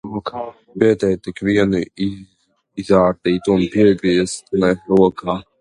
Pietiek 0.79 1.19
tik 1.25 1.41
vienu 1.49 1.81
izārdīt 2.85 3.53
un 3.57 3.67
piegrieztne 3.77 4.73
rokā. 4.91 5.39